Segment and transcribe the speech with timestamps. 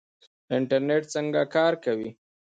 [0.55, 2.09] انټرنیټ څنګه کار کوي؟